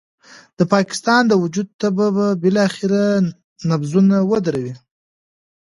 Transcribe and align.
د 0.57 0.59
پاکستان 0.73 1.21
د 1.27 1.33
وجود 1.43 1.67
تبه 1.81 2.07
به 2.17 2.27
بالاخره 2.43 3.01
نبضونه 3.69 4.15
ودروي. 4.31 4.73